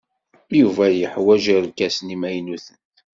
[0.59, 2.79] Yuba yeḥwaj irkasen imaynuten.